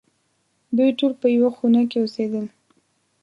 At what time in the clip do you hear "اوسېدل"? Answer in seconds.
2.01-2.45